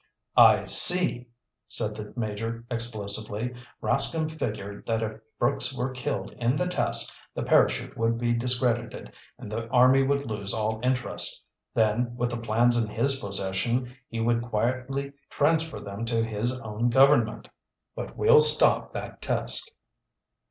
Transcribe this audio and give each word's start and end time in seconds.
"I 0.37 0.63
see!" 0.63 1.27
said 1.67 1.95
the 1.95 2.11
Major 2.15 2.65
explosively. 2.71 3.53
"Rascomb 3.83 4.31
figured 4.31 4.87
that 4.87 5.03
if 5.03 5.19
Brooks 5.37 5.77
were 5.77 5.91
killed 5.91 6.31
in 6.39 6.55
the 6.55 6.65
test, 6.65 7.15
the 7.35 7.43
parachute 7.43 7.95
would 7.95 8.17
be 8.17 8.33
discredited, 8.33 9.13
and 9.37 9.51
the 9.51 9.67
army 9.67 10.01
would 10.01 10.25
lose 10.25 10.55
all 10.55 10.79
interest. 10.81 11.43
Then, 11.75 12.15
with 12.15 12.31
the 12.31 12.37
plans 12.41 12.83
in 12.83 12.89
his 12.89 13.17
possession, 13.19 13.95
he 14.07 14.19
would 14.19 14.41
quietly 14.41 15.13
transfer 15.29 15.79
them 15.79 16.03
to 16.05 16.25
his 16.25 16.59
own 16.61 16.89
government. 16.89 17.47
But 17.95 18.17
we'll 18.17 18.39
stop 18.39 18.93
that 18.93 19.21
test!" 19.21 19.71